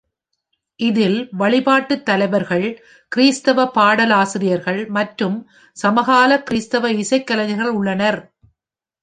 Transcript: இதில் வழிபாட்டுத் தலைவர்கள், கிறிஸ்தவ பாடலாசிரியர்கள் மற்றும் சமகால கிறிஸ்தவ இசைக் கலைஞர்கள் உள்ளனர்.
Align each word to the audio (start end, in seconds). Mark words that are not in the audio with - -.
இதில் 0.79 1.17
வழிபாட்டுத் 1.31 2.05
தலைவர்கள், 2.05 2.65
கிறிஸ்தவ 3.11 3.65
பாடலாசிரியர்கள் 3.75 4.89
மற்றும் 4.89 5.37
சமகால 5.77 6.41
கிறிஸ்தவ 6.43 6.91
இசைக் 6.95 7.27
கலைஞர்கள் 7.27 7.71
உள்ளனர். 7.71 8.19